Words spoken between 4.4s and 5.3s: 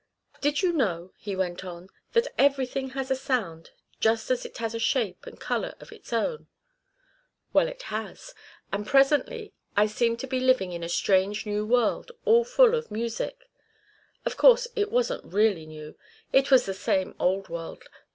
it has a shape